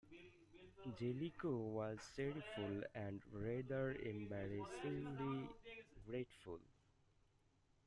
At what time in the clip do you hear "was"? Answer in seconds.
1.73-1.99